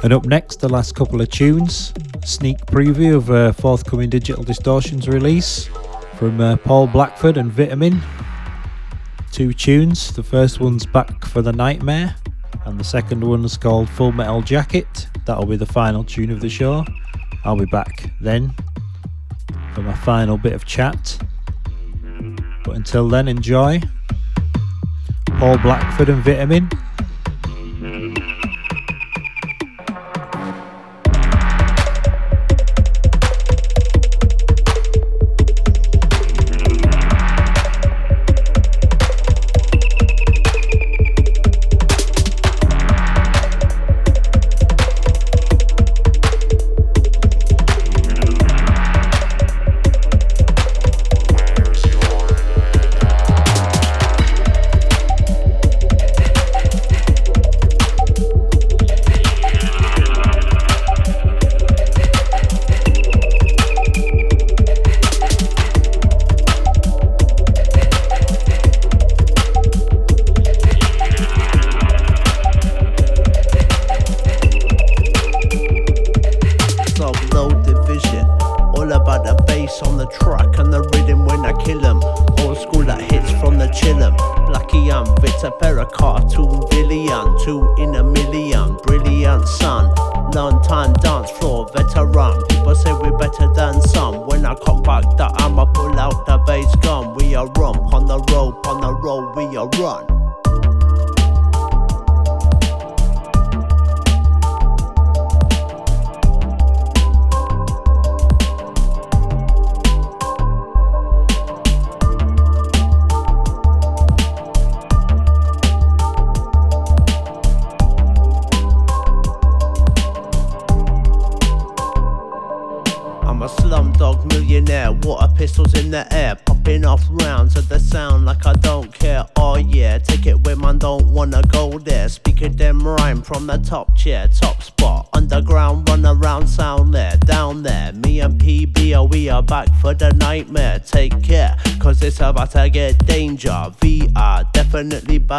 And 0.03 0.15
up 0.15 0.25
next, 0.25 0.61
the 0.61 0.69
last 0.71 0.95
couple 0.95 1.21
of 1.21 1.29
tunes, 1.29 1.93
sneak 2.25 2.57
preview 2.65 3.17
of 3.17 3.29
a 3.29 3.53
forthcoming 3.53 4.09
Digital 4.09 4.43
Distortions 4.43 5.07
release 5.09 5.69
from 6.17 6.41
uh, 6.41 6.57
Paul 6.57 6.87
Blackford 6.87 7.37
and 7.37 7.53
Vitamin. 7.53 8.01
Two 9.31 9.53
tunes. 9.53 10.11
The 10.15 10.23
first 10.23 10.59
one's 10.59 10.87
Back 10.87 11.27
for 11.27 11.43
the 11.43 11.53
Nightmare, 11.53 12.17
and 12.65 12.81
the 12.81 12.85
second 12.85 13.23
one's 13.23 13.59
called 13.59 13.91
Full 13.91 14.13
Metal 14.13 14.41
Jacket. 14.41 15.07
That'll 15.27 15.45
be 15.45 15.57
the 15.57 15.67
final 15.67 16.03
tune 16.03 16.31
of 16.31 16.41
the 16.41 16.49
show. 16.49 16.83
I'll 17.45 17.57
be 17.57 17.67
back 17.67 18.12
then 18.23 18.55
for 19.75 19.83
my 19.83 19.95
final 19.95 20.39
bit 20.39 20.53
of 20.53 20.65
chat. 20.65 21.19
But 22.65 22.77
until 22.77 23.09
then, 23.09 23.29
enjoy. 23.29 23.81
Paul 25.39 25.59
Blackford 25.59 26.09
and 26.09 26.23
Vitamin. 26.23 26.71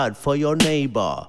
Bad 0.04 0.18
for 0.18 0.36
your 0.36 0.56
neighbor. 0.58 1.26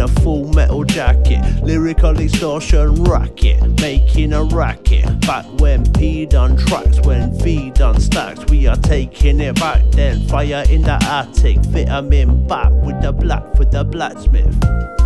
A 0.00 0.08
full 0.08 0.52
metal 0.52 0.84
jacket. 0.84 1.40
Lyrical 1.62 2.18
extortion 2.18 3.04
racket, 3.04 3.80
making 3.80 4.32
a 4.32 4.42
racket. 4.44 5.20
Back 5.20 5.44
when 5.60 5.90
P 5.92 6.26
done 6.26 6.56
tracks, 6.56 7.00
when 7.00 7.38
V 7.40 7.70
done 7.70 8.00
stacks, 8.00 8.44
we 8.46 8.66
are 8.66 8.76
taking 8.76 9.40
it 9.40 9.58
back 9.60 9.82
then. 9.92 10.26
Fire 10.28 10.64
in 10.70 10.82
the 10.82 10.98
attic, 11.02 11.58
vitamin 11.66 12.46
back 12.46 12.72
with 12.72 13.00
the 13.02 13.12
black 13.12 13.44
for 13.56 13.64
the 13.64 13.84
blacksmith. 13.84 14.99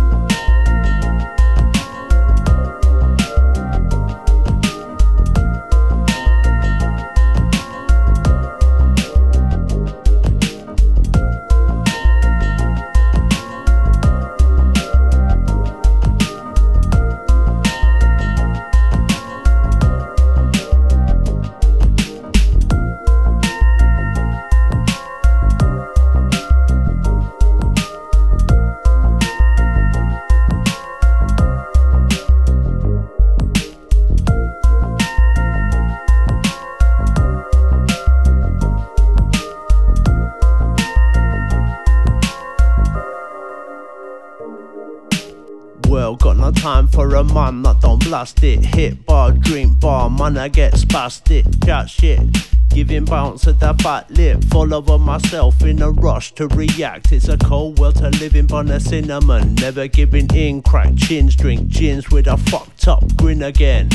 It. 48.15 48.63
Hit 48.63 49.05
bar, 49.05 49.33
drink 49.33 49.77
bar, 49.81 50.09
man, 50.09 50.37
I 50.37 50.47
get 50.47 50.73
spastic. 50.73 51.65
Chat 51.65 51.89
shit. 51.89 52.54
Giving 52.75 53.05
bounce 53.05 53.47
at 53.47 53.61
the 53.61 53.73
fat 53.81 54.11
lip, 54.11 54.43
full 54.51 54.73
of 54.73 54.99
myself 54.99 55.61
in 55.61 55.81
a 55.81 55.91
rush 55.91 56.33
to 56.33 56.49
react. 56.49 57.13
It's 57.13 57.29
a 57.29 57.37
cold 57.37 57.79
world 57.79 57.95
to 57.95 58.09
live 58.09 58.35
in, 58.35 58.51
on 58.51 58.69
a 58.69 58.81
cinnamon, 58.81 59.55
never 59.55 59.87
giving 59.87 60.27
in. 60.35 60.61
Crack 60.61 60.93
chins, 60.97 61.37
drink 61.37 61.69
gins 61.69 62.11
with 62.11 62.27
a 62.27 62.35
fucked 62.35 62.85
up 62.89 63.15
grin 63.15 63.43
again. 63.43 63.91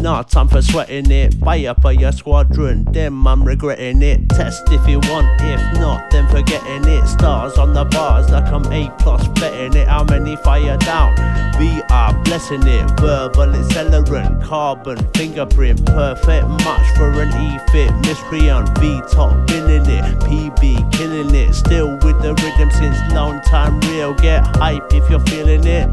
Nah, 0.00 0.22
time 0.22 0.48
for 0.48 0.62
sweating 0.62 1.10
it. 1.10 1.34
Up 1.42 1.82
for 1.82 1.92
your 1.92 2.12
squadron, 2.12 2.84
then 2.92 3.26
I'm 3.26 3.44
regretting 3.44 4.00
it. 4.00 4.28
Test 4.30 4.62
if 4.70 4.88
you 4.88 5.00
want, 5.00 5.26
if 5.42 5.60
not, 5.78 6.10
then 6.10 6.26
forgetting 6.28 6.90
it. 6.90 7.06
Stars 7.06 7.58
on 7.58 7.74
the 7.74 7.84
bars 7.84 8.30
like 8.30 8.50
I'm 8.50 8.64
A 8.72 8.90
plus 8.98 9.28
betting 9.40 9.74
it. 9.78 9.86
How 9.86 10.04
many 10.04 10.36
fire 10.36 10.78
down? 10.78 11.14
We 11.58 11.82
are 11.90 12.14
blessing 12.22 12.66
it. 12.66 12.88
Verbal 13.00 13.52
accelerant, 13.52 14.44
carbon 14.44 14.98
fingerprint, 15.12 15.84
perfect 15.84 16.46
match 16.48 16.96
for 16.96 17.10
an 17.20 17.28
E 17.42 17.58
fit. 17.72 17.90
Miscreant, 18.02 18.78
V 18.78 19.00
top 19.10 19.46
billing 19.46 19.86
it. 19.86 20.04
PB 20.20 20.92
killing 20.92 21.34
it. 21.34 21.54
Still 21.54 21.92
with 21.98 22.20
the 22.22 22.34
rhythm 22.42 22.70
since 22.70 22.96
long 23.12 23.40
time 23.42 23.80
real. 23.90 24.14
Get 24.14 24.44
hype 24.56 24.92
if 24.92 25.08
you're 25.10 25.20
feeling 25.20 25.64
it. 25.64 25.88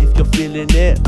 If 0.00 0.16
you're 0.16 0.26
feeling 0.26 0.68
it. 0.70 0.98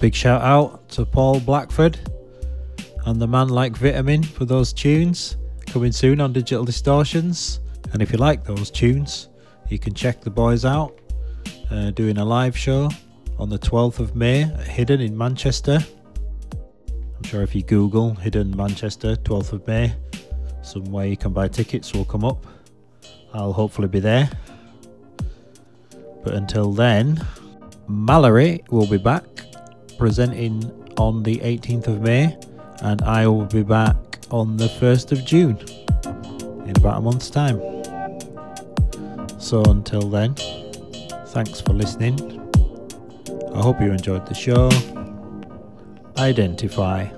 Big 0.00 0.14
shout 0.14 0.42
out 0.42 0.88
to 0.90 1.04
Paul 1.04 1.40
Blackford 1.40 1.98
and 3.06 3.20
the 3.20 3.26
man 3.26 3.48
like 3.48 3.76
Vitamin 3.76 4.22
for 4.22 4.44
those 4.44 4.72
tunes 4.72 5.36
coming 5.66 5.90
soon 5.90 6.20
on 6.20 6.32
Digital 6.32 6.64
Distortions. 6.64 7.58
And 7.92 8.00
if 8.00 8.12
you 8.12 8.18
like 8.18 8.44
those 8.44 8.70
tunes, 8.70 9.28
you 9.68 9.78
can 9.80 9.94
check 9.94 10.20
the 10.20 10.30
boys 10.30 10.64
out 10.64 10.96
uh, 11.72 11.90
doing 11.90 12.18
a 12.18 12.24
live 12.24 12.56
show 12.56 12.90
on 13.40 13.48
the 13.48 13.58
12th 13.58 13.98
of 13.98 14.14
May 14.14 14.44
at 14.44 14.68
Hidden 14.68 15.00
in 15.00 15.18
Manchester. 15.18 15.80
I'm 17.16 17.22
sure 17.24 17.42
if 17.42 17.52
you 17.56 17.64
Google 17.64 18.14
Hidden 18.14 18.56
Manchester 18.56 19.16
12th 19.16 19.52
of 19.52 19.66
May, 19.66 19.92
somewhere 20.62 21.06
you 21.06 21.16
can 21.16 21.32
buy 21.32 21.48
tickets 21.48 21.92
will 21.92 22.04
come 22.04 22.24
up. 22.24 22.46
I'll 23.34 23.52
hopefully 23.52 23.88
be 23.88 23.98
there. 23.98 24.30
But 26.22 26.34
until 26.34 26.72
then, 26.72 27.20
Mallory 27.88 28.62
will 28.70 28.86
be 28.86 28.98
back 28.98 29.24
presenting 29.98 30.72
on 30.96 31.22
the 31.24 31.36
18th 31.38 31.88
of 31.88 32.00
May, 32.00 32.36
and 32.82 33.02
I 33.02 33.26
will 33.26 33.44
be 33.44 33.62
back 33.62 33.96
on 34.30 34.56
the 34.56 34.68
1st 34.68 35.12
of 35.12 35.24
June 35.24 35.58
in 36.66 36.76
about 36.76 36.98
a 36.98 37.00
month's 37.00 37.28
time. 37.28 37.58
So 39.38 39.62
until 39.64 40.02
then, 40.02 40.34
thanks 41.28 41.60
for 41.60 41.72
listening. 41.72 42.16
I 43.54 43.60
hope 43.60 43.80
you 43.80 43.90
enjoyed 43.90 44.26
the 44.26 44.34
show. 44.34 44.70
Identify. 46.16 47.17